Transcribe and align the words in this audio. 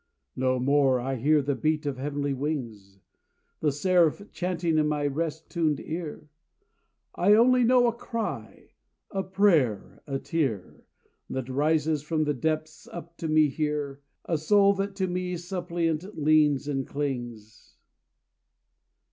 No 0.35 0.57
more 0.57 0.99
I 0.99 1.17
hear 1.17 1.43
the 1.43 1.53
beat 1.53 1.85
of 1.85 1.99
heavenly 1.99 2.33
wings, 2.33 2.97
The 3.59 3.71
seraph 3.71 4.31
chanting 4.31 4.79
in 4.79 4.87
my 4.87 5.05
rest 5.05 5.51
tuned 5.51 5.79
ear: 5.79 6.27
I 7.13 7.35
only 7.35 7.63
know 7.63 7.85
a 7.85 7.93
cry, 7.93 8.71
a 9.11 9.21
prayer, 9.21 10.01
a 10.07 10.17
tear, 10.17 10.87
That 11.29 11.49
rises 11.49 12.01
from 12.01 12.23
the 12.23 12.33
depths 12.33 12.87
up 12.87 13.15
to 13.17 13.27
me 13.27 13.49
here; 13.49 14.01
A 14.25 14.39
soul 14.39 14.73
that 14.73 14.95
to 14.95 15.05
me 15.07 15.37
suppliant 15.37 16.17
leans 16.17 16.67
and 16.67 16.87
clings. 16.87 17.75